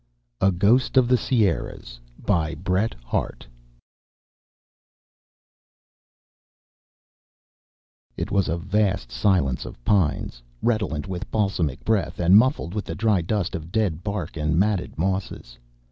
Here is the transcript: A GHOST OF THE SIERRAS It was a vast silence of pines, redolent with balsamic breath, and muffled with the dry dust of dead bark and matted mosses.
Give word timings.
A 0.41 0.51
GHOST 0.51 0.97
OF 0.97 1.07
THE 1.07 1.15
SIERRAS 1.15 1.99
It 8.17 8.31
was 8.31 8.47
a 8.49 8.57
vast 8.57 9.11
silence 9.11 9.63
of 9.63 9.85
pines, 9.85 10.41
redolent 10.63 11.07
with 11.07 11.29
balsamic 11.29 11.85
breath, 11.85 12.19
and 12.19 12.35
muffled 12.35 12.73
with 12.73 12.85
the 12.85 12.95
dry 12.95 13.21
dust 13.21 13.53
of 13.53 13.71
dead 13.71 14.03
bark 14.03 14.35
and 14.37 14.57
matted 14.57 14.97
mosses. 14.97 15.59